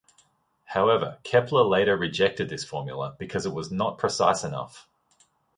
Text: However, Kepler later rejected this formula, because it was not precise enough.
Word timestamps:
However, 0.63 1.19
Kepler 1.23 1.61
later 1.63 1.95
rejected 1.95 2.49
this 2.49 2.63
formula, 2.63 3.15
because 3.19 3.45
it 3.45 3.53
was 3.53 3.69
not 3.71 3.99
precise 3.99 4.43
enough. 4.43 4.87